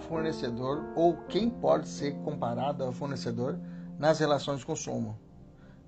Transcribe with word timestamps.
fornecedor 0.00 0.84
ou 0.96 1.16
quem 1.28 1.48
pode 1.48 1.88
ser 1.88 2.14
comparado 2.24 2.82
ao 2.82 2.92
fornecedor 2.92 3.58
nas 3.98 4.18
relações 4.18 4.60
de 4.60 4.66
consumo. 4.66 5.18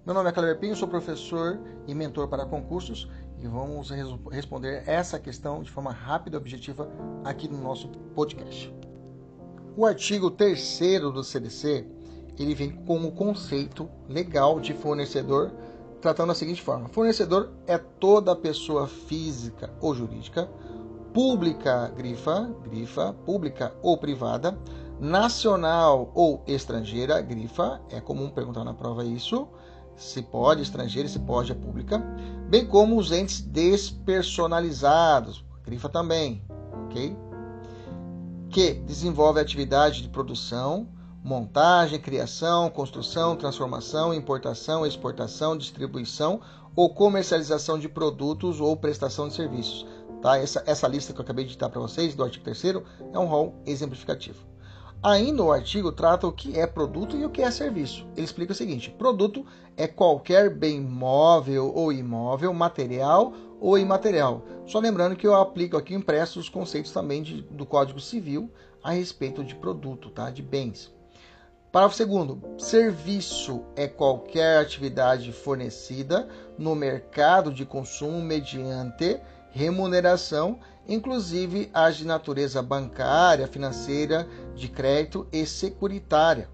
Meu 0.05 0.15
nome 0.15 0.29
é 0.29 0.33
Cleber 0.33 0.59
Pinho, 0.59 0.77
sou 0.77 0.89
professor 0.89 1.61
e 1.87 1.95
mentor 1.95 2.29
para 2.29 2.45
concursos 2.45 3.09
e 3.41 3.47
vamos 3.47 3.91
responder 4.31 4.83
essa 4.87 5.19
questão 5.19 5.63
de 5.63 5.71
forma 5.71 5.93
rápida 5.93 6.37
e 6.37 6.41
objetiva 6.41 6.89
aqui 7.25 7.49
no 7.49 7.59
nosso 7.59 7.89
podcast. 8.15 8.75
O 9.77 9.87
artigo 9.87 10.31
3 10.31 10.79
do 11.13 11.25
CDC 11.25 11.87
ele 12.39 12.55
vem 12.55 12.71
com 12.71 12.99
o 13.05 13.13
conceito 13.13 13.89
legal 14.09 14.61
de 14.61 14.73
fornecedor, 14.73 15.53
tratando 16.01 16.29
da 16.29 16.35
seguinte 16.35 16.63
forma: 16.63 16.89
fornecedor 16.89 17.51
é 17.67 17.79
toda 17.79 18.35
pessoa 18.35 18.87
física 18.87 19.73
ou 19.81 19.95
jurídica, 19.95 20.51
pública, 21.13 21.93
grifa, 21.97 22.55
grifa, 22.63 23.13
pública 23.25 23.75
ou 23.83 23.99
privada, 23.99 24.57
nacional 24.99 26.11
ou 26.15 26.43
estrangeira, 26.47 27.21
grifa, 27.21 27.81
é 27.91 28.01
comum 28.01 28.31
perguntar 28.31 28.65
na 28.65 28.73
prova 28.73 29.05
isso, 29.05 29.49
se 29.97 30.23
pode 30.23 30.63
estrangeira, 30.63 31.09
se 31.09 31.19
pode 31.19 31.53
é 31.53 31.55
pública, 31.55 31.99
bem 32.49 32.67
como 32.67 32.97
os 32.97 33.13
entes 33.13 33.41
despersonalizados, 33.41 35.45
grifa 35.65 35.89
também, 35.89 36.43
ok? 36.85 37.17
Que 38.49 38.75
desenvolve 38.75 39.41
atividade 39.41 40.03
de 40.03 40.09
produção, 40.09 40.89
montagem, 41.23 42.01
criação, 42.01 42.71
construção, 42.71 43.37
transformação, 43.37 44.13
importação, 44.13 44.87
exportação, 44.87 45.57
distribuição 45.57 46.41
ou 46.75 46.95
comercialização 46.95 47.79
de 47.79 47.89
produtos 47.89 48.61
ou 48.61 48.77
prestação 48.77 49.29
de 49.29 49.35
serviços. 49.35 49.87
Tá? 50.23 50.39
Essa, 50.39 50.63
essa 50.67 50.87
lista 50.87 51.13
que 51.13 51.19
eu 51.19 51.25
acabei 51.25 51.45
de 51.45 51.51
ditar 51.51 51.69
para 51.69 51.81
vocês, 51.81 52.15
do 52.15 52.23
artigo 52.23 52.45
3 52.45 52.77
é 53.13 53.19
um 53.19 53.27
rol 53.27 53.55
exemplificativo. 53.67 54.47
Ainda 55.03 55.43
o 55.43 55.51
artigo 55.51 55.91
trata 55.91 56.29
o 56.29 56.33
que 56.33 56.57
é 56.57 56.65
produto 56.65 57.17
e 57.17 57.25
o 57.25 57.31
que 57.31 57.43
é 57.43 57.51
serviço. 57.51 58.07
Ele 58.17 58.25
explica 58.25 58.53
o 58.53 58.55
seguinte: 58.55 58.89
produto 58.89 59.45
é 59.77 59.89
qualquer 59.89 60.49
bem 60.49 60.81
móvel 60.81 61.73
ou 61.75 61.93
imóvel, 61.93 62.55
material 62.55 63.33
ou 63.61 63.77
imaterial. 63.77 64.45
Só 64.65 64.79
lembrando 64.79 65.17
que 65.17 65.27
eu 65.27 65.35
aplico 65.35 65.77
aqui 65.77 65.93
impresso 65.93 66.39
os 66.39 66.49
conceitos 66.49 66.93
também 66.93 67.21
de, 67.21 67.43
do 67.43 67.67
Código 67.67 67.99
Civil 67.99 68.49
a 68.81 68.93
respeito 68.93 69.43
de 69.43 69.57
produto, 69.57 70.09
tá? 70.09 70.31
de 70.31 70.41
bens. 70.41 70.93
Parágrafo 71.73 71.97
segundo. 71.97 72.41
Serviço 72.59 73.65
é 73.75 73.89
qualquer 73.89 74.59
atividade 74.59 75.33
fornecida 75.33 76.29
no 76.57 76.77
mercado 76.77 77.53
de 77.53 77.65
consumo 77.65 78.21
mediante 78.21 79.19
remuneração 79.53 80.59
inclusive 80.87 81.71
as 81.73 81.97
de 81.97 82.07
natureza 82.07 82.63
bancária, 82.63 83.47
financeira, 83.47 84.29
de 84.55 84.69
crédito 84.69 85.27
e 85.33 85.47
securitária, 85.47 86.49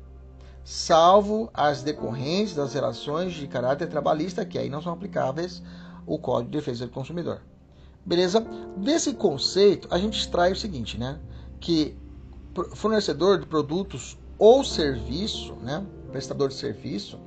salvo 0.65 1.51
as 1.53 1.83
decorrentes 1.83 2.55
das 2.55 2.75
relações 2.75 3.33
de 3.33 3.47
caráter 3.47 3.89
trabalhista, 3.89 4.45
que 4.45 4.59
aí 4.59 4.69
não 4.69 4.83
são 4.83 4.93
aplicáveis 4.93 5.63
o 6.07 6.19
Código 6.19 6.51
de 6.51 6.59
Defesa 6.59 6.87
do 6.87 6.93
Consumidor. 6.93 7.41
Beleza? 8.05 8.41
Desse 8.77 9.15
conceito, 9.15 9.89
a 9.91 9.99
gente 9.99 10.19
extrai 10.19 10.53
o 10.53 10.57
seguinte, 10.57 10.99
né? 10.99 11.19
Que 11.61 11.97
fornecedor 12.75 13.39
de 13.39 13.47
produtos 13.47 14.19
ou 14.39 14.65
serviço, 14.65 15.55
né? 15.57 15.85
Prestador 16.11 16.49
de 16.49 16.55
serviço, 16.55 17.19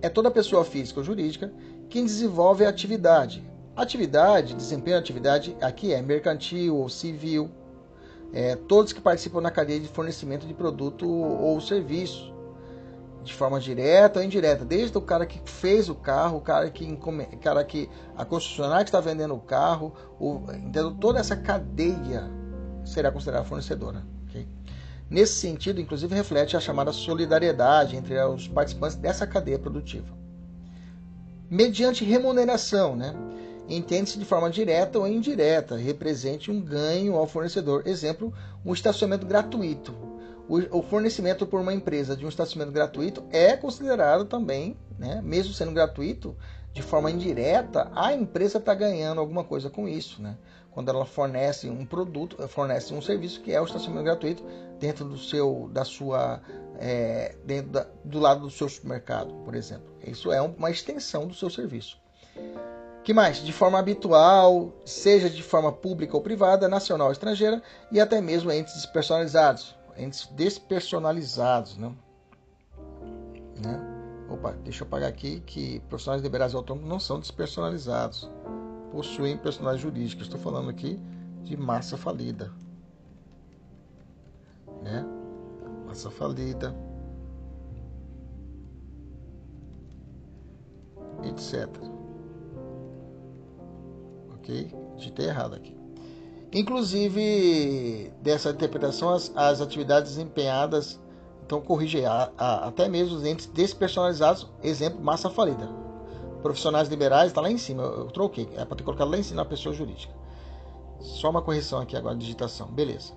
é 0.00 0.08
toda 0.08 0.30
pessoa 0.30 0.64
física 0.64 1.00
ou 1.00 1.04
jurídica 1.04 1.52
quem 1.88 2.04
desenvolve 2.04 2.64
a 2.64 2.68
atividade, 2.68 3.44
Atividade, 3.80 4.52
desempenho 4.52 4.98
de 4.98 5.02
atividade 5.02 5.56
aqui 5.58 5.94
é 5.94 6.02
mercantil 6.02 6.76
ou 6.76 6.86
civil, 6.90 7.50
é, 8.30 8.54
todos 8.54 8.92
que 8.92 9.00
participam 9.00 9.40
na 9.40 9.50
cadeia 9.50 9.80
de 9.80 9.88
fornecimento 9.88 10.46
de 10.46 10.52
produto 10.52 11.08
ou 11.08 11.58
serviço, 11.62 12.30
de 13.24 13.32
forma 13.32 13.58
direta 13.58 14.18
ou 14.18 14.24
indireta, 14.24 14.66
desde 14.66 14.98
o 14.98 15.00
cara 15.00 15.24
que 15.24 15.40
fez 15.50 15.88
o 15.88 15.94
carro, 15.94 16.36
o 16.36 16.40
cara 16.42 16.68
que, 16.70 16.94
cara 17.40 17.64
que 17.64 17.88
a 18.14 18.22
concessionária 18.22 18.84
que 18.84 18.90
está 18.90 19.00
vendendo 19.00 19.34
o 19.34 19.40
carro, 19.40 19.94
o, 20.20 20.42
entendeu? 20.52 20.90
toda 20.90 21.18
essa 21.18 21.34
cadeia 21.34 22.30
será 22.84 23.10
considerada 23.10 23.46
fornecedora. 23.46 24.04
Okay? 24.28 24.46
Nesse 25.08 25.40
sentido, 25.40 25.80
inclusive, 25.80 26.14
reflete 26.14 26.54
a 26.54 26.60
chamada 26.60 26.92
solidariedade 26.92 27.96
entre 27.96 28.22
os 28.24 28.46
participantes 28.46 28.96
dessa 28.96 29.26
cadeia 29.26 29.58
produtiva. 29.58 30.20
Mediante 31.48 32.04
remuneração, 32.04 32.94
né? 32.94 33.14
Entende-se 33.70 34.18
de 34.18 34.24
forma 34.24 34.50
direta 34.50 34.98
ou 34.98 35.06
indireta, 35.06 35.76
represente 35.76 36.50
um 36.50 36.60
ganho 36.60 37.14
ao 37.16 37.26
fornecedor. 37.26 37.86
Exemplo, 37.86 38.32
um 38.64 38.72
estacionamento 38.72 39.26
gratuito. 39.26 39.94
O 40.72 40.82
fornecimento 40.82 41.46
por 41.46 41.60
uma 41.60 41.72
empresa 41.72 42.16
de 42.16 42.26
um 42.26 42.28
estacionamento 42.28 42.74
gratuito 42.74 43.22
é 43.30 43.56
considerado 43.56 44.24
também, 44.24 44.76
né, 44.98 45.20
mesmo 45.22 45.54
sendo 45.54 45.70
gratuito, 45.70 46.36
de 46.72 46.82
forma 46.82 47.08
indireta, 47.08 47.90
a 47.94 48.12
empresa 48.12 48.58
está 48.58 48.74
ganhando 48.74 49.20
alguma 49.20 49.44
coisa 49.44 49.70
com 49.70 49.86
isso. 49.88 50.20
Né? 50.20 50.36
Quando 50.72 50.88
ela 50.88 51.04
fornece 51.04 51.70
um 51.70 51.86
produto, 51.86 52.36
fornece 52.48 52.92
um 52.92 53.00
serviço 53.00 53.40
que 53.42 53.52
é 53.52 53.60
o 53.60 53.64
estacionamento 53.64 54.04
gratuito 54.04 54.44
dentro 54.80 55.04
do 55.04 55.18
seu, 55.18 55.70
da 55.72 55.84
sua, 55.84 56.40
é, 56.80 57.36
dentro 57.44 57.70
da, 57.70 57.86
do 58.04 58.18
lado 58.18 58.40
do 58.40 58.50
seu 58.50 58.68
supermercado, 58.68 59.32
por 59.44 59.54
exemplo. 59.54 59.86
Isso 60.04 60.32
é 60.32 60.40
uma 60.40 60.70
extensão 60.70 61.28
do 61.28 61.34
seu 61.34 61.48
serviço 61.48 61.96
que 63.02 63.14
mais? 63.14 63.38
De 63.38 63.52
forma 63.52 63.78
habitual, 63.78 64.72
seja 64.84 65.30
de 65.30 65.42
forma 65.42 65.72
pública 65.72 66.16
ou 66.16 66.22
privada, 66.22 66.68
nacional 66.68 67.06
ou 67.06 67.12
estrangeira, 67.12 67.62
e 67.90 67.98
até 67.98 68.20
mesmo 68.20 68.52
entes 68.52 68.74
despersonalizados. 68.74 69.74
Entes 69.96 70.26
despersonalizados, 70.32 71.76
né? 71.76 71.92
né? 73.62 73.80
Opa, 74.28 74.52
deixa 74.52 74.84
eu 74.84 74.86
apagar 74.86 75.08
aqui 75.08 75.40
que 75.40 75.80
profissionais 75.88 76.22
liberais 76.22 76.54
autônomos 76.54 76.88
não 76.88 77.00
são 77.00 77.18
despersonalizados. 77.18 78.30
Possuem 78.92 79.36
personalidade 79.36 79.82
jurídica. 79.82 80.22
Estou 80.22 80.38
falando 80.38 80.70
aqui 80.70 81.00
de 81.42 81.56
massa 81.56 81.96
falida. 81.96 82.52
Né? 84.82 85.04
Massa 85.86 86.10
falida. 86.10 86.74
Etc 91.24 91.99
ok? 94.40 94.74
Digitei 94.96 95.26
errado 95.26 95.54
aqui. 95.54 95.80
Inclusive, 96.52 98.12
dessa 98.20 98.50
interpretação, 98.50 99.10
as, 99.10 99.32
as 99.36 99.60
atividades 99.60 100.16
desempenhadas, 100.16 100.98
então 101.46 101.60
corrige 101.60 102.04
a, 102.04 102.30
a, 102.36 102.68
até 102.68 102.88
mesmo 102.88 103.16
os 103.16 103.24
entes 103.24 103.46
despersonalizados, 103.46 104.48
exemplo, 104.62 105.00
massa 105.00 105.30
falida. 105.30 105.68
Profissionais 106.42 106.88
liberais 106.88 107.28
está 107.28 107.40
lá 107.40 107.50
em 107.50 107.58
cima, 107.58 107.82
eu, 107.82 107.98
eu 107.98 108.06
troquei, 108.06 108.48
é 108.56 108.64
para 108.64 108.76
ter 108.76 108.82
colocado 108.82 109.10
lá 109.10 109.18
em 109.18 109.22
cima 109.22 109.42
a 109.42 109.44
pessoa 109.44 109.74
jurídica. 109.74 110.12
Só 111.00 111.30
uma 111.30 111.40
correção 111.40 111.80
aqui 111.80 111.96
agora, 111.96 112.16
digitação, 112.16 112.66
beleza. 112.68 113.12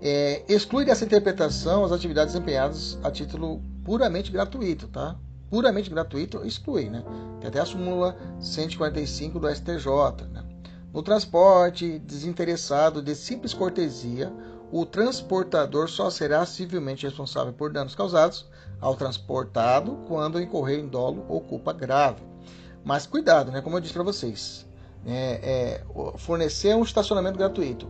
É, 0.00 0.42
exclui 0.48 0.84
dessa 0.84 1.04
interpretação 1.04 1.84
as 1.84 1.92
atividades 1.92 2.34
desempenhadas 2.34 2.98
a 3.02 3.10
título 3.10 3.62
puramente 3.84 4.30
gratuito, 4.30 4.88
tá? 4.88 5.16
Puramente 5.50 5.90
gratuito 5.90 6.44
exclui, 6.46 6.88
né? 6.88 7.04
Tem 7.40 7.48
até 7.48 7.60
a 7.60 7.64
súmula 7.64 8.16
145 8.40 9.38
do 9.38 9.48
STJ, 9.48 10.26
né? 10.32 10.43
No 10.94 11.02
transporte 11.02 11.98
desinteressado 11.98 13.02
de 13.02 13.16
simples 13.16 13.52
cortesia, 13.52 14.32
o 14.70 14.86
transportador 14.86 15.90
só 15.90 16.08
será 16.08 16.46
civilmente 16.46 17.04
responsável 17.04 17.52
por 17.52 17.72
danos 17.72 17.96
causados 17.96 18.46
ao 18.80 18.94
transportado 18.94 19.98
quando 20.06 20.40
incorrer 20.40 20.78
em 20.78 20.86
dolo 20.86 21.26
ou 21.28 21.40
culpa 21.40 21.72
grave. 21.72 22.22
Mas 22.84 23.08
cuidado, 23.08 23.50
né? 23.50 23.60
Como 23.60 23.76
eu 23.76 23.80
disse 23.80 23.92
para 23.92 24.04
vocês, 24.04 24.68
é, 25.04 25.82
é, 25.82 26.16
fornecer 26.16 26.76
um 26.76 26.84
estacionamento 26.84 27.38
gratuito. 27.38 27.88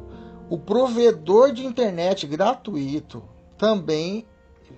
O 0.49 0.57
provedor 0.57 1.53
de 1.53 1.67
internet 1.67 2.27
gratuito 2.27 3.23
também 3.59 4.27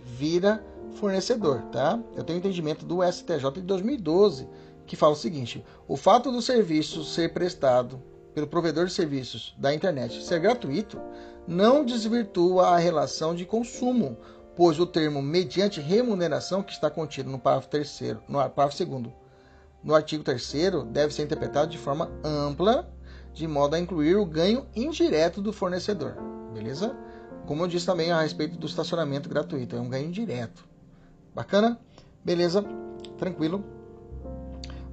vira 0.04 0.64
fornecedor, 0.96 1.62
tá? 1.70 1.96
Eu 2.16 2.24
tenho 2.24 2.38
entendimento 2.38 2.84
do 2.84 3.04
STJ 3.04 3.52
de 3.52 3.62
2012 3.62 4.48
que 4.84 4.96
fala 4.96 5.12
o 5.12 5.16
seguinte: 5.16 5.64
o 5.86 5.96
fato 5.96 6.32
do 6.32 6.42
serviço 6.42 7.04
ser 7.04 7.32
prestado 7.32 8.02
pelo 8.36 8.46
provedor 8.46 8.84
de 8.84 8.92
serviços 8.92 9.54
da 9.56 9.74
internet 9.74 10.22
ser 10.22 10.38
gratuito 10.38 11.00
não 11.48 11.82
desvirtua 11.82 12.66
a 12.66 12.76
relação 12.76 13.34
de 13.34 13.46
consumo, 13.46 14.18
pois 14.54 14.78
o 14.78 14.84
termo 14.84 15.22
mediante 15.22 15.80
remuneração 15.80 16.62
que 16.62 16.70
está 16.70 16.90
contido 16.90 17.30
no 17.30 17.38
parágrafo 17.38 17.70
terceiro, 17.70 18.22
no 18.28 18.34
parágrafo 18.34 18.76
segundo, 18.76 19.10
no 19.82 19.94
artigo 19.94 20.22
3 20.22 20.52
deve 20.88 21.14
ser 21.14 21.22
interpretado 21.22 21.70
de 21.70 21.78
forma 21.78 22.10
ampla, 22.22 22.86
de 23.32 23.48
modo 23.48 23.74
a 23.74 23.80
incluir 23.80 24.16
o 24.16 24.26
ganho 24.26 24.66
indireto 24.76 25.40
do 25.40 25.50
fornecedor. 25.50 26.14
Beleza? 26.52 26.94
Como 27.46 27.62
eu 27.62 27.68
disse 27.68 27.86
também 27.86 28.12
a 28.12 28.20
respeito 28.20 28.58
do 28.58 28.66
estacionamento 28.66 29.30
gratuito, 29.30 29.76
é 29.76 29.80
um 29.80 29.88
ganho 29.88 30.08
indireto. 30.08 30.62
Bacana? 31.34 31.80
Beleza? 32.22 32.62
Tranquilo? 33.16 33.64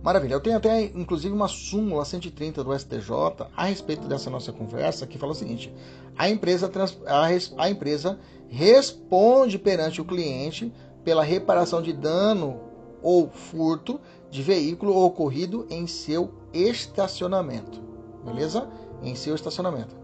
Maravilha. 0.04 0.34
Eu 0.34 0.42
tenho 0.42 0.58
até, 0.58 0.84
inclusive, 0.84 1.34
uma 1.34 1.48
súmula 1.48 2.04
130 2.04 2.62
do 2.62 2.78
STJ 2.78 3.48
a 3.56 3.64
respeito 3.64 4.06
dessa 4.06 4.30
nossa 4.30 4.52
conversa, 4.52 5.08
que 5.08 5.18
fala 5.18 5.32
o 5.32 5.36
seguinte: 5.36 5.74
a 6.18 6.30
empresa, 6.30 6.70
a, 7.08 7.64
a 7.64 7.70
empresa 7.70 8.20
responde 8.50 9.58
perante 9.58 10.02
o 10.02 10.06
cliente 10.06 10.74
pela 11.06 11.24
reparação 11.24 11.82
de 11.82 11.94
dano 11.94 12.60
ou 13.02 13.30
furto 13.30 14.00
de 14.30 14.42
veículo 14.42 15.06
ocorrido 15.06 15.66
em 15.70 15.88
seu 15.88 16.34
estacionamento. 16.54 17.82
Beleza? 18.26 18.68
Em 19.02 19.16
seu 19.16 19.36
estacionamento. 19.36 19.96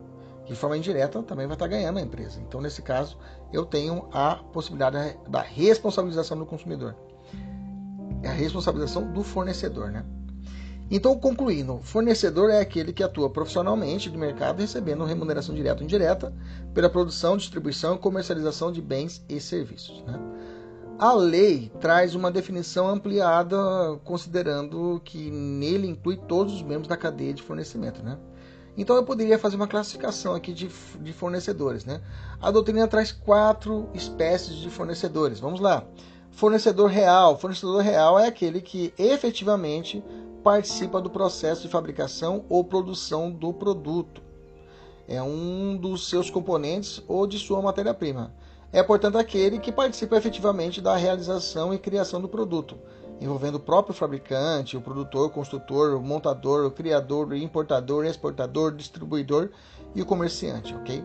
De 0.46 0.56
forma 0.56 0.78
indireta, 0.78 1.22
também 1.22 1.46
vai 1.46 1.56
estar 1.56 1.68
ganhando 1.68 2.00
a 2.00 2.02
empresa. 2.02 2.40
Então, 2.40 2.62
nesse 2.62 2.82
caso, 2.82 3.18
eu 3.52 3.66
tenho 3.66 4.08
a 4.14 4.36
possibilidade 4.36 5.18
da 5.28 5.42
responsabilização 5.42 6.38
do 6.38 6.46
consumidor 6.46 6.96
é 8.24 8.28
a 8.28 8.34
responsabilização 8.34 9.12
do 9.12 9.24
fornecedor, 9.24 9.92
né? 9.92 10.06
Então, 10.92 11.16
concluindo, 11.20 11.80
fornecedor 11.84 12.50
é 12.50 12.60
aquele 12.60 12.92
que 12.92 13.04
atua 13.04 13.30
profissionalmente 13.30 14.10
no 14.10 14.18
mercado 14.18 14.60
recebendo 14.60 15.06
remuneração 15.06 15.54
direta 15.54 15.82
ou 15.82 15.84
indireta 15.84 16.34
pela 16.74 16.90
produção, 16.90 17.38
distribuição 17.38 17.96
e 17.96 18.00
comercialização 18.00 18.72
de 18.72 18.82
bens 18.82 19.24
e 19.30 19.40
serviços. 19.40 20.04
Né? 20.08 20.20
A 20.98 21.14
lei 21.14 21.72
traz 21.80 22.16
uma 22.16 22.32
definição 22.32 22.90
ampliada, 22.90 23.56
considerando 24.04 25.00
que 25.06 25.30
nele 25.30 25.88
inclui 25.88 26.18
todos 26.18 26.56
os 26.56 26.64
membros 26.64 26.88
da 26.88 26.98
cadeia 26.98 27.36
de 27.36 27.44
fornecimento. 27.44 28.02
Né? 28.02 28.18
Então, 28.76 28.96
eu 28.96 29.04
poderia 29.04 29.38
fazer 29.38 29.58
uma 29.58 29.68
classificação 29.68 30.34
aqui 30.34 30.52
de, 30.52 30.72
de 31.02 31.14
fornecedores. 31.14 31.86
Né? 31.86 32.02
A 32.42 32.50
doutrina 32.50 32.88
traz 32.88 33.12
quatro 33.12 33.88
espécies 33.94 34.56
de 34.56 34.72
fornecedores. 34.72 35.40
Vamos 35.40 35.60
lá. 35.60 35.86
Fornecedor 36.32 36.90
real. 36.90 37.38
Fornecedor 37.38 37.82
real 37.82 38.18
é 38.20 38.28
aquele 38.28 38.62
que 38.62 38.94
efetivamente 38.98 40.04
participa 40.44 41.02
do 41.02 41.10
processo 41.10 41.64
de 41.64 41.68
fabricação 41.68 42.46
ou 42.50 42.64
produção 42.64 43.30
do 43.30 43.54
produto. 43.54 44.22
É 45.08 45.22
um 45.22 45.76
dos 45.76 46.08
seus 46.08 46.30
componentes 46.30 47.04
ou 47.08 47.26
de 47.28 47.38
sua 47.40 47.62
matéria-prima. 47.62 48.34
É, 48.72 48.84
portanto, 48.84 49.18
aquele 49.18 49.58
que 49.58 49.72
participa 49.72 50.16
efetivamente 50.16 50.80
da 50.80 50.96
realização 50.96 51.74
e 51.74 51.80
criação 51.80 52.22
do 52.22 52.30
produto, 52.30 52.78
envolvendo 53.20 53.56
o 53.56 53.60
próprio 53.60 53.96
fabricante, 53.96 54.78
o 54.78 54.82
produtor, 54.82 55.28
o 55.28 55.30
construtor, 55.32 55.96
o 55.96 56.02
montador, 56.02 56.66
o 56.68 56.72
criador, 56.72 57.30
o 57.30 57.36
importador, 57.36 58.06
exportador, 58.06 58.76
distribuidor 58.76 59.50
e 59.96 60.02
o 60.02 60.06
comerciante, 60.06 60.76
ok? 60.76 61.04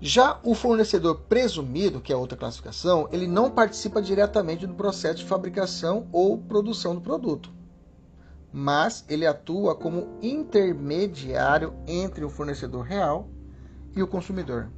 Já 0.00 0.38
o 0.42 0.54
fornecedor 0.54 1.22
presumido, 1.22 2.02
que 2.02 2.12
é 2.12 2.16
outra 2.16 2.36
classificação, 2.36 3.08
ele 3.10 3.26
não 3.26 3.50
participa 3.50 4.02
diretamente 4.02 4.66
do 4.66 4.74
processo 4.74 5.16
de 5.16 5.24
fabricação 5.24 6.06
ou 6.12 6.36
produção 6.36 6.94
do 6.94 7.00
produto, 7.00 7.50
mas 8.52 9.04
ele 9.08 9.26
atua 9.26 9.74
como 9.74 10.18
intermediário 10.20 11.74
entre 11.86 12.24
o 12.24 12.28
fornecedor 12.28 12.84
real 12.84 13.30
e 13.94 14.02
o 14.02 14.06
consumidor. 14.06 14.70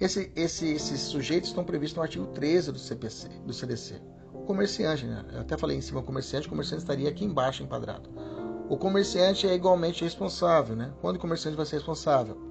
Esse, 0.00 0.32
esse, 0.36 0.70
esses 0.70 1.00
sujeitos 1.00 1.50
estão 1.50 1.64
previstos 1.64 1.96
no 1.96 2.02
artigo 2.02 2.26
13 2.28 2.70
do 2.70 2.78
CPC, 2.78 3.28
do 3.44 3.52
CDC. 3.52 4.00
O 4.32 4.44
comerciante, 4.44 5.04
né? 5.04 5.24
eu 5.32 5.40
até 5.40 5.58
falei 5.58 5.76
em 5.76 5.82
cima 5.82 6.02
comerciante, 6.02 6.46
o 6.46 6.50
comerciante 6.50 6.84
estaria 6.84 7.08
aqui 7.08 7.24
embaixo 7.24 7.62
enquadrado. 7.62 8.08
O 8.68 8.76
comerciante 8.76 9.48
é 9.48 9.54
igualmente 9.54 10.04
responsável, 10.04 10.76
né? 10.76 10.92
Quando 11.00 11.16
o 11.16 11.18
comerciante 11.18 11.56
vai 11.56 11.66
ser 11.66 11.76
responsável? 11.76 12.49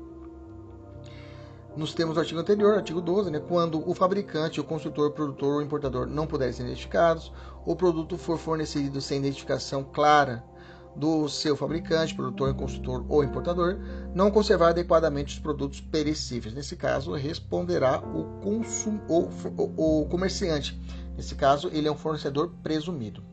Nos 1.80 1.94
termos 1.94 2.16
do 2.16 2.20
artigo 2.20 2.42
anterior, 2.42 2.76
artigo 2.76 3.00
12, 3.00 3.32
né, 3.32 3.40
quando 3.40 3.90
o 3.90 3.96
fabricante, 3.96 4.60
o 4.60 4.66
construtor, 4.66 5.08
o 5.08 5.12
produtor 5.12 5.56
ou 5.56 5.62
importador 5.62 6.06
não 6.06 6.28
puderem 6.28 6.54
ser 6.54 6.64
identificados, 6.64 7.32
o 7.66 7.74
produto 7.74 8.18
for 8.18 8.38
fornecido 8.38 9.00
sem 9.00 9.20
identificação 9.20 9.82
clara 9.82 10.44
do 10.94 11.30
seu 11.30 11.56
fabricante, 11.56 12.14
produtor, 12.14 12.54
construtor 12.54 13.06
ou 13.08 13.24
importador, 13.24 13.78
não 14.14 14.30
conservar 14.30 14.70
adequadamente 14.70 15.36
os 15.36 15.40
produtos 15.40 15.80
perecíveis. 15.80 16.54
Nesse 16.54 16.76
caso, 16.76 17.14
responderá 17.14 18.00
o, 18.00 18.26
consum, 18.42 19.00
o, 19.08 19.30
o, 19.56 20.02
o 20.02 20.06
comerciante. 20.08 20.78
Nesse 21.16 21.34
caso, 21.36 21.70
ele 21.72 21.88
é 21.88 21.92
um 21.92 21.98
fornecedor 21.98 22.52
presumido. 22.62 23.24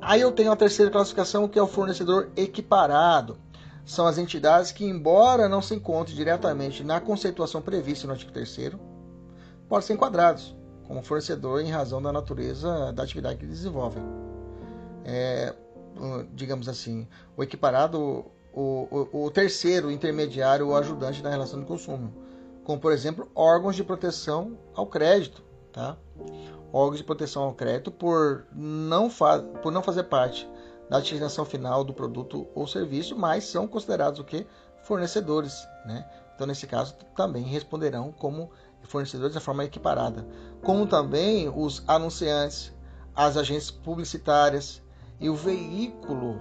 Aí 0.00 0.20
eu 0.20 0.30
tenho 0.30 0.52
a 0.52 0.56
terceira 0.56 0.92
classificação, 0.92 1.48
que 1.48 1.58
é 1.58 1.62
o 1.62 1.66
fornecedor 1.66 2.30
equiparado 2.36 3.36
são 3.84 4.06
as 4.06 4.18
entidades 4.18 4.70
que, 4.70 4.84
embora 4.84 5.48
não 5.48 5.60
se 5.60 5.74
encontrem 5.74 6.16
diretamente 6.16 6.84
na 6.84 7.00
conceituação 7.00 7.60
prevista 7.60 8.06
no 8.06 8.12
artigo 8.12 8.32
3 8.32 8.76
podem 9.68 9.86
ser 9.86 9.94
enquadrados 9.94 10.54
como 10.86 11.02
fornecedor 11.02 11.60
em 11.60 11.70
razão 11.70 12.02
da 12.02 12.12
natureza 12.12 12.92
da 12.92 13.02
atividade 13.02 13.38
que 13.38 13.46
desenvolvem. 13.46 14.02
É, 15.04 15.54
digamos 16.34 16.68
assim, 16.68 17.08
o 17.36 17.42
equiparado, 17.42 18.26
o, 18.52 19.08
o, 19.12 19.24
o 19.24 19.30
terceiro 19.30 19.90
intermediário 19.90 20.68
ou 20.68 20.76
ajudante 20.76 21.22
na 21.22 21.30
relação 21.30 21.58
de 21.58 21.66
consumo, 21.66 22.12
como 22.64 22.80
por 22.80 22.92
exemplo 22.92 23.30
órgãos 23.34 23.74
de 23.74 23.82
proteção 23.82 24.58
ao 24.74 24.86
crédito, 24.86 25.42
tá? 25.72 25.96
órgãos 26.72 26.98
de 26.98 27.04
proteção 27.04 27.44
ao 27.44 27.54
crédito 27.54 27.90
por 27.90 28.46
não, 28.52 29.08
por 29.62 29.72
não 29.72 29.82
fazer 29.82 30.04
parte 30.04 30.48
da 30.92 31.00
destinação 31.00 31.46
final 31.46 31.82
do 31.82 31.94
produto 31.94 32.46
ou 32.54 32.66
serviço, 32.66 33.16
mas 33.16 33.44
são 33.44 33.66
considerados 33.66 34.20
o 34.20 34.24
que? 34.24 34.46
Fornecedores. 34.82 35.66
Né? 35.86 36.06
Então, 36.34 36.46
nesse 36.46 36.66
caso, 36.66 36.94
também 37.16 37.44
responderão 37.44 38.12
como 38.12 38.50
fornecedores 38.82 39.32
de 39.32 39.40
forma 39.40 39.64
equiparada. 39.64 40.28
Como 40.62 40.86
também 40.86 41.48
os 41.48 41.82
anunciantes, 41.88 42.74
as 43.16 43.38
agências 43.38 43.70
publicitárias 43.70 44.82
e 45.18 45.30
o 45.30 45.34
veículo 45.34 46.38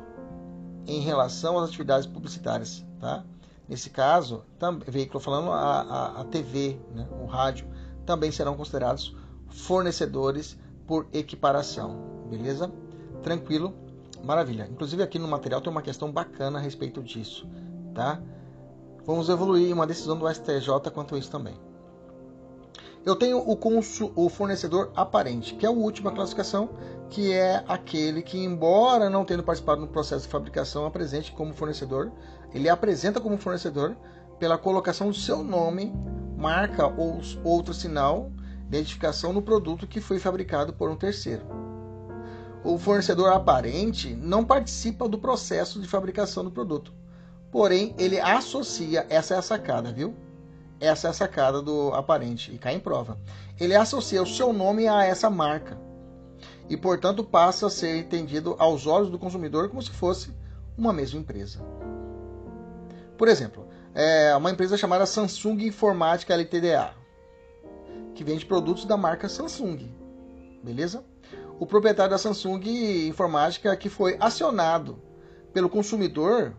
em 0.86 1.00
relação 1.00 1.58
às 1.58 1.70
atividades 1.70 2.06
publicitárias. 2.06 2.84
Tá? 3.00 3.24
Nesse 3.70 3.90
caso, 3.90 4.44
também, 4.60 4.84
veículo 4.86 5.22
falando 5.22 5.50
a, 5.50 5.82
a, 5.82 6.22
a 6.22 6.24
TV, 6.26 6.78
né? 6.94 7.08
o 7.24 7.26
rádio, 7.26 7.66
também 8.06 8.34
serão 8.34 8.58
considerados 8.58 9.16
fornecedores 9.48 10.58
por 10.86 11.08
equiparação. 11.14 12.26
Beleza? 12.30 12.70
Tranquilo? 13.24 13.91
Maravilha. 14.24 14.68
Inclusive 14.72 15.02
aqui 15.02 15.18
no 15.18 15.28
material 15.28 15.62
tem 15.62 15.72
uma 15.72 15.82
questão 15.82 16.12
bacana 16.12 16.60
a 16.60 16.62
respeito 16.62 17.02
disso, 17.02 17.48
tá? 17.94 18.22
Vamos 19.06 19.30
evoluir 19.30 19.74
uma 19.74 19.88
decisão 19.88 20.18
do 20.18 20.32
STJ 20.32 20.92
quanto 20.94 21.16
a 21.16 21.18
isso 21.18 21.32
também. 21.32 21.56
Eu 23.04 23.16
tenho 23.16 23.40
o, 23.40 23.58
o 24.16 24.30
fornecedor 24.30 24.92
aparente, 24.96 25.56
que 25.56 25.66
é 25.66 25.70
a 25.70 25.72
última 25.72 26.12
classificação, 26.12 26.70
que 27.10 27.32
é 27.34 27.64
aquele 27.68 28.22
que, 28.22 28.38
embora 28.38 29.10
não 29.10 29.26
tendo 29.26 29.42
participado 29.42 29.82
no 29.82 29.88
processo 29.88 30.26
de 30.26 30.32
fabricação, 30.32 30.86
apresente 30.86 31.32
como 31.32 31.52
fornecedor, 31.52 32.12
ele 32.54 32.70
apresenta 32.70 33.20
como 33.20 33.40
fornecedor 33.40 33.98
pela 34.38 34.56
colocação 34.56 35.08
do 35.08 35.16
seu 35.16 35.44
nome, 35.44 35.92
marca 36.38 36.86
ou 36.86 37.20
outro 37.44 37.74
sinal 37.74 38.32
de 38.70 38.78
identificação 38.78 39.34
no 39.34 39.42
produto 39.42 39.88
que 39.88 40.00
foi 40.00 40.20
fabricado 40.20 40.72
por 40.72 40.90
um 40.90 40.96
terceiro 40.96 41.71
o 42.64 42.78
fornecedor 42.78 43.34
aparente 43.34 44.14
não 44.16 44.46
participa 44.46 45.08
do 45.08 45.18
processo 45.18 45.82
de 45.82 45.88
fabricação 45.88 46.44
do 46.44 46.52
produto. 46.52 46.94
Porém, 47.52 47.96
ele 47.98 48.20
associa, 48.20 49.06
essa 49.10 49.34
é 49.34 49.38
a 49.38 49.42
sacada, 49.42 49.92
viu? 49.92 50.16
Essa 50.80 51.08
é 51.08 51.10
a 51.10 51.14
sacada 51.14 51.62
do 51.62 51.94
aparente 51.94 52.54
e 52.54 52.58
cai 52.58 52.76
em 52.76 52.80
prova. 52.80 53.18
Ele 53.60 53.76
associa 53.76 54.22
o 54.22 54.28
seu 54.28 54.54
nome 54.54 54.88
a 54.88 55.04
essa 55.04 55.30
marca 55.30 55.78
e, 56.70 56.78
portanto, 56.78 57.24
passa 57.24 57.68
a 57.68 57.70
ser 57.70 57.98
entendido 57.98 58.56
aos 58.58 58.88
olhos 58.88 59.10
do 59.10 59.20
consumidor 59.20 59.70
como 59.70 59.82
se 59.82 59.92
fosse 59.92 60.34
uma 60.78 60.94
mesma 60.94 61.20
empresa. 61.20 61.60
Por 63.18 63.28
exemplo, 63.28 63.68
é 63.94 64.36
uma 64.36 64.50
empresa 64.50 64.78
chamada 64.78 65.06
Samsung 65.06 65.66
Informática 65.66 66.34
LTDA, 66.34 66.94
que 68.16 68.24
vende 68.24 68.46
produtos 68.46 68.86
da 68.86 68.96
marca 68.96 69.28
Samsung. 69.28 69.94
Beleza? 70.64 71.04
O 71.62 71.66
proprietário 71.68 72.10
da 72.10 72.18
Samsung 72.18 73.08
Informática 73.08 73.78
que 73.78 73.88
foi 73.88 74.18
acionado 74.20 75.00
pelo 75.54 75.70
consumidor 75.70 76.56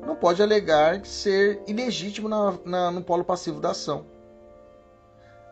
não 0.00 0.16
pode 0.16 0.42
alegar 0.42 1.04
ser 1.04 1.62
ilegítimo 1.68 2.26
na, 2.26 2.54
na, 2.64 2.90
no 2.90 3.02
polo 3.02 3.22
passivo 3.22 3.60
da 3.60 3.72
ação, 3.72 4.06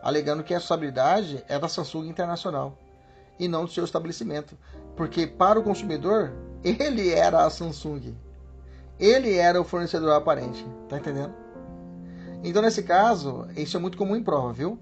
alegando 0.01 0.43
que 0.43 0.55
a 0.55 0.57
responsabilidade 0.57 1.45
é 1.47 1.59
da 1.59 1.67
Samsung 1.67 2.07
Internacional 2.07 2.75
e 3.39 3.47
não 3.47 3.65
do 3.65 3.69
seu 3.69 3.85
estabelecimento, 3.85 4.57
porque 4.95 5.27
para 5.27 5.59
o 5.59 5.63
consumidor 5.63 6.33
ele 6.63 7.11
era 7.11 7.45
a 7.45 7.51
Samsung, 7.51 8.17
ele 8.99 9.35
era 9.35 9.61
o 9.61 9.63
fornecedor 9.63 10.13
aparente, 10.13 10.65
tá 10.89 10.97
entendendo? 10.97 11.35
Então 12.43 12.59
nesse 12.59 12.81
caso 12.81 13.47
isso 13.55 13.77
é 13.77 13.79
muito 13.79 13.99
comum 13.99 14.15
em 14.15 14.23
prova, 14.23 14.51
viu? 14.51 14.79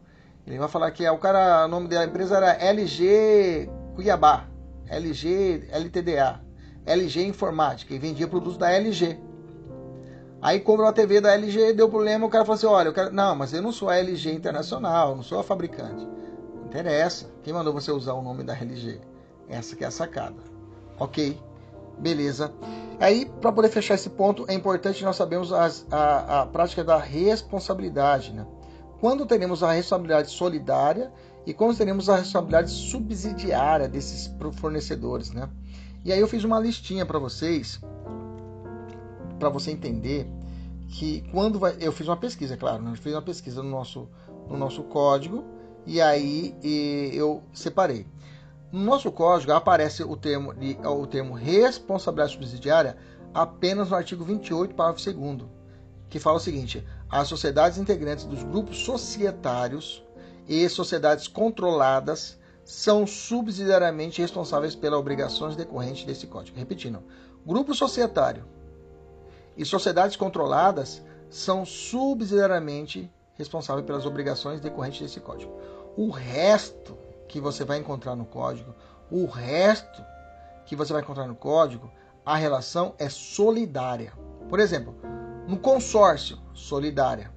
Ele 0.48 0.58
vai 0.58 0.70
falar 0.70 0.90
que 0.92 1.06
é, 1.06 1.12
o 1.12 1.18
cara, 1.18 1.66
o 1.66 1.68
nome 1.68 1.90
da 1.90 2.06
empresa 2.06 2.38
era 2.38 2.54
LG 2.54 3.81
Cuiabá, 3.96 4.48
LG 4.88 5.68
LTDA, 5.72 6.42
LG 6.86 7.26
Informática, 7.26 7.94
e 7.94 8.00
vendia 8.00 8.28
produtos 8.28 8.58
da 8.58 8.72
LG. 8.72 9.18
Aí 10.42 10.60
comprou 10.60 10.88
a 10.88 10.94
TV 10.94 11.22
da 11.22 11.34
LG, 11.34 11.74
deu 11.74 11.88
problema, 11.88 12.26
o 12.26 12.30
cara 12.30 12.44
falou 12.44 12.56
assim, 12.56 12.66
olha, 12.66 12.88
eu 12.88 12.94
quero... 12.94 13.14
não, 13.14 13.36
mas 13.36 13.54
eu 13.54 13.62
não 13.62 13.72
sou 13.72 13.90
a 13.90 13.98
LG 13.98 14.34
Internacional, 14.34 15.16
não 15.16 15.22
sou 15.22 15.40
a 15.40 15.44
fabricante. 15.44 16.08
Não 16.56 16.66
interessa. 16.66 17.30
Quem 17.44 17.54
mandou 17.54 17.72
você 17.72 17.92
usar 17.92 18.14
o 18.14 18.22
nome 18.24 18.44
da 18.44 18.54
LG? 18.54 19.00
Essa 19.48 19.76
que 19.76 19.84
é 19.84 19.88
a 19.88 19.92
sacada. 19.92 20.38
Ok? 21.00 21.40
Beleza. 22.00 22.52
Aí, 23.00 23.26
para 23.40 23.52
poder 23.52 23.70
fechar 23.70 23.94
esse 23.94 24.10
ponto, 24.10 24.46
é 24.48 24.54
importante 24.56 25.04
nós 25.04 25.16
sabermos 25.16 25.54
as, 25.54 25.86
a, 25.92 26.42
a 26.42 26.46
prática 26.48 26.84
da 26.84 26.98
responsabilidade. 26.98 28.34
Né? 28.34 28.46
Quando 29.00 29.26
teremos 29.26 29.62
a 29.62 29.72
responsabilidade 29.72 30.32
solidária 30.32 31.12
e 31.46 31.54
quando 31.54 31.78
teremos 31.78 32.10
a 32.10 32.18
responsabilidade 32.18 32.72
subsidiária 32.72 33.88
desses 33.88 34.34
fornecedores. 34.54 35.32
Né? 35.32 35.50
E 36.06 36.12
aí 36.12 36.20
eu 36.20 36.28
fiz 36.28 36.44
uma 36.44 36.60
listinha 36.60 37.06
para 37.06 37.20
vocês, 37.20 37.80
para 39.40 39.50
você 39.50 39.72
entender 39.72 40.30
que 40.88 41.24
quando 41.32 41.58
vai, 41.58 41.76
eu 41.80 41.92
fiz 41.92 42.08
uma 42.08 42.18
pesquisa, 42.18 42.58
claro, 42.58 42.84
né? 42.84 42.92
eu 42.92 42.96
fiz 42.96 43.14
uma 43.14 43.22
pesquisa 43.22 43.64
no 43.64 43.70
nosso, 43.70 44.08
no 44.50 44.58
nosso 44.58 44.84
código 44.84 45.44
e 45.86 46.02
aí 46.02 46.56
e 46.64 47.12
eu 47.14 47.42
separei. 47.54 48.06
No 48.72 48.82
nosso 48.84 49.12
código 49.12 49.52
aparece 49.52 50.04
o 50.04 50.16
termo, 50.16 50.54
o 50.86 51.08
termo 51.08 51.34
responsabilidade 51.34 52.34
subsidiária 52.34 52.96
apenas 53.34 53.90
no 53.90 53.96
artigo 53.96 54.24
28, 54.24 54.76
parágrafo 54.76 55.12
2, 55.12 55.50
que 56.10 56.20
fala 56.20 56.38
o 56.38 56.40
seguinte: 56.40 56.86
as 57.10 57.28
sociedades 57.28 57.78
integrantes 57.78 58.26
dos 58.26 58.44
grupos 58.44 58.78
societários 58.78 60.04
e 60.52 60.68
sociedades 60.68 61.30
controladas 61.30 62.38
são 62.66 63.08
subsidiariamente 63.08 64.22
responsáveis 64.22 64.76
pelas 64.76 65.00
obrigações 65.00 65.56
decorrentes 65.56 66.04
desse 66.04 66.28
código. 66.28 66.58
Repetindo, 66.60 67.02
grupo 67.46 67.74
societário 67.74 68.44
e 69.56 69.64
sociedades 69.64 70.18
controladas 70.18 71.02
são 71.30 71.66
subsidiariamente 71.66 73.10
responsáveis 73.36 73.86
pelas 73.86 74.06
obrigações 74.06 74.60
decorrentes 74.60 75.00
desse 75.00 75.22
código. 75.22 75.58
O 75.96 76.10
resto 76.10 76.98
que 77.30 77.40
você 77.40 77.64
vai 77.64 77.78
encontrar 77.78 78.18
no 78.18 78.26
código, 78.26 78.76
o 79.10 79.26
resto 79.28 80.04
que 80.66 80.76
você 80.76 80.92
vai 80.92 81.02
encontrar 81.02 81.28
no 81.28 81.36
código, 81.36 81.90
a 82.26 82.36
relação 82.36 82.94
é 83.00 83.08
solidária. 83.08 84.12
Por 84.50 84.60
exemplo, 84.60 84.98
no 85.48 85.58
consórcio, 85.58 86.38
solidária. 86.54 87.32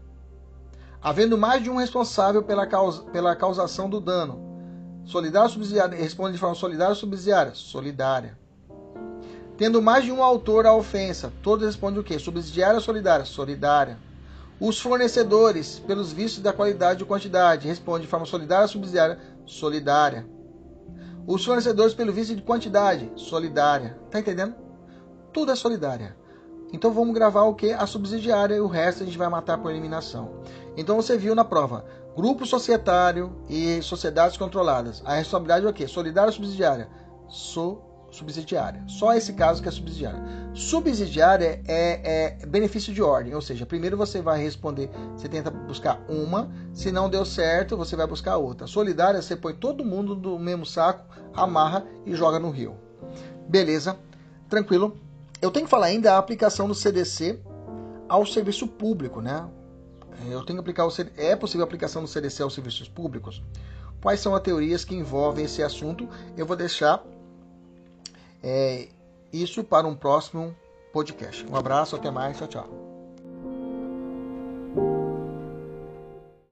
Havendo 1.05 1.37
mais 1.37 1.63
de 1.63 1.69
um 1.69 1.77
responsável 1.77 2.43
pela, 2.43 2.67
causa, 2.67 3.03
pela 3.03 3.37
causação 3.37 3.91
do 3.91 4.01
dano, 4.01 4.41
solidário 5.05 5.49
ou 5.49 5.53
subsidiária, 5.53 5.99
responde 5.99 6.33
de 6.33 6.39
forma 6.39 6.55
solidária 6.55 6.93
ou 6.93 6.97
subsidiária? 6.97 7.53
Solidária. 7.55 8.39
Tendo 9.59 9.83
mais 9.83 10.05
de 10.05 10.11
um 10.11 10.23
autor 10.23 10.65
à 10.65 10.75
ofensa, 10.75 11.31
todos 11.43 11.67
respondem 11.67 12.01
o 12.01 12.03
quê? 12.03 12.19
Subsidiária 12.19 12.77
ou 12.77 12.81
solidária? 12.81 13.27
Solidária. 13.27 13.99
Os 14.59 14.81
fornecedores, 14.81 15.79
pelos 15.79 16.11
vistos 16.11 16.43
da 16.43 16.55
qualidade 16.55 17.03
e 17.03 17.07
quantidade, 17.07 17.69
respondem 17.69 18.03
de 18.03 18.09
forma 18.09 18.25
solidária 18.25 18.65
ou 18.65 18.69
subsidiária? 18.69 19.19
Solidária. 19.45 20.27
Os 21.27 21.45
fornecedores, 21.45 21.93
pelo 21.93 22.15
visto 22.15 22.35
de 22.35 22.41
quantidade, 22.41 23.13
solidária. 23.15 23.99
Tá 24.11 24.21
entendendo? 24.21 24.55
Tudo 25.35 25.53
é 25.53 25.55
solidária. 25.55 26.17
Então 26.75 26.93
vamos 26.93 27.15
gravar 27.15 27.45
o 27.45 27.55
que? 27.55 27.73
A 27.73 27.87
subsidiária 27.87 28.55
e 28.57 28.61
o 28.61 28.67
resto 28.67 29.03
a 29.03 29.07
gente 29.07 29.17
vai 29.17 29.29
matar 29.29 29.59
por 29.59 29.71
eliminação. 29.71 30.43
Então 30.77 30.97
você 30.97 31.17
viu 31.17 31.35
na 31.35 31.45
prova, 31.45 31.85
grupo 32.17 32.45
societário 32.45 33.33
e 33.49 33.81
sociedades 33.81 34.37
controladas. 34.37 35.03
A 35.05 35.15
responsabilidade 35.15 35.67
é 35.67 35.69
o 35.69 35.73
quê? 35.73 35.87
Solidária 35.87 36.29
ou 36.29 36.35
subsidiária? 36.35 36.89
Solidária 37.29 37.95
subsidiária. 38.15 38.83
Só 38.87 39.13
esse 39.13 39.33
caso 39.33 39.61
que 39.61 39.69
é 39.69 39.73
subsidiária. 39.73 40.23
Subsidiária 40.55 41.61
é, 41.67 42.37
é, 42.43 42.47
benefício 42.47 42.95
de 42.95 43.03
ordem, 43.03 43.35
ou 43.35 43.43
seja, 43.43 43.67
primeiro 43.67 43.97
você 43.97 44.23
vai 44.23 44.41
responder, 44.41 44.89
você 45.17 45.29
tenta 45.29 45.51
buscar 45.51 46.01
uma, 46.09 46.49
se 46.73 46.93
não 46.93 47.11
deu 47.11 47.25
certo, 47.25 47.77
você 47.77 47.97
vai 47.97 48.07
buscar 48.07 48.37
outra. 48.37 48.67
Solidária, 48.67 49.21
você 49.21 49.35
põe 49.35 49.55
todo 49.55 49.85
mundo 49.85 50.15
do 50.15 50.39
mesmo 50.39 50.65
saco, 50.65 51.05
amarra 51.35 51.85
e 52.07 52.15
joga 52.15 52.39
no 52.39 52.51
rio. 52.51 52.77
Beleza? 53.49 53.99
Tranquilo? 54.49 54.97
Eu 55.45 55.51
tenho 55.51 55.67
que 55.67 55.71
falar 55.71 55.87
ainda 55.87 56.15
a 56.15 56.17
aplicação 56.17 56.67
do 56.67 56.75
CDC 56.75 57.39
ao 58.09 58.25
serviço 58.25 58.67
público, 58.67 59.21
né? 59.21 59.47
Eu 60.27 60.43
tenho 60.43 60.57
que 60.57 60.61
aplicar 60.61 60.87
o 60.87 60.91
CDC, 60.91 61.21
é 61.21 61.37
possível 61.37 61.65
a 61.65 61.67
aplicação 61.67 62.01
do 62.01 62.09
CDC 62.09 62.43
aos 62.43 62.55
serviços 62.55 62.89
públicos? 62.89 63.43
Quais 64.01 64.21
são 64.21 64.35
as 64.35 64.41
teorias 64.41 64.87
que 64.87 64.95
envolvem 64.95 65.45
esse 65.45 65.63
assunto? 65.63 66.09
Eu 66.35 66.47
vou 66.47 66.57
deixar 66.57 67.05
é, 68.43 68.89
isso 69.31 69.63
para 69.63 69.87
um 69.87 69.95
próximo 69.95 70.57
podcast. 70.95 71.47
Um 71.47 71.57
abraço, 71.57 71.95
até 71.95 72.11
mais, 72.11 72.39
tchau, 72.39 72.49
tchau. 72.49 72.94